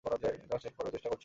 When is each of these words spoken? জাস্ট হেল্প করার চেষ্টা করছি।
জাস্ট 0.05 0.65
হেল্প 0.65 0.77
করার 0.77 0.91
চেষ্টা 0.91 1.09
করছি। 1.09 1.19